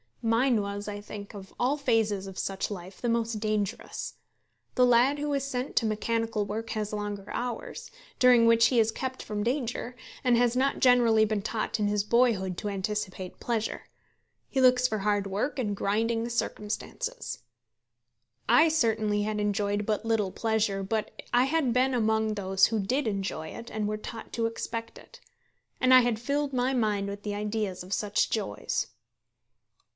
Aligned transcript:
Mine 0.23 0.61
was, 0.61 0.87
I 0.87 1.01
think, 1.01 1.33
of 1.33 1.53
all 1.59 1.77
phases 1.77 2.25
of 2.25 2.37
such 2.37 2.69
life 2.71 3.01
the 3.01 3.09
most 3.09 3.39
dangerous. 3.39 4.15
The 4.75 4.85
lad 4.85 5.19
who 5.19 5.31
is 5.33 5.43
sent 5.43 5.75
to 5.77 5.85
mechanical 5.85 6.43
work 6.45 6.71
has 6.71 6.93
longer 6.93 7.25
hours, 7.31 7.89
during 8.19 8.45
which 8.45 8.67
he 8.67 8.79
is 8.79 8.91
kept 8.91 9.21
from 9.23 9.43
danger, 9.43 9.95
and 10.23 10.37
has 10.37 10.55
not 10.55 10.79
generally 10.79 11.25
been 11.25 11.41
taught 11.41 11.79
in 11.79 11.87
his 11.87 12.03
boyhood 12.03 12.57
to 12.59 12.69
anticipate 12.69 13.39
pleasure. 13.39 13.89
He 14.47 14.61
looks 14.61 14.87
for 14.87 14.99
hard 14.99 15.25
work 15.27 15.57
and 15.59 15.75
grinding 15.75 16.29
circumstances. 16.29 17.39
I 18.49 18.69
certainly 18.69 19.23
had 19.23 19.39
enjoyed 19.39 19.85
but 19.87 20.05
little 20.05 20.31
pleasure, 20.31 20.81
but 20.83 21.11
I 21.33 21.45
had 21.45 21.73
been 21.73 21.93
among 21.95 22.33
those 22.35 22.67
who 22.67 22.79
did 22.79 23.07
enjoy 23.07 23.49
it 23.49 23.71
and 23.71 23.87
were 23.87 23.97
taught 23.97 24.33
to 24.33 24.45
expect 24.47 24.97
it. 24.97 25.19
And 25.79 25.93
I 25.93 26.01
had 26.01 26.19
filled 26.19 26.53
my 26.53 26.73
mind 26.73 27.07
with 27.07 27.21
the 27.23 27.35
ideas 27.35 27.83
of 27.83 27.93
such 27.93 28.29
joys. 28.31 28.87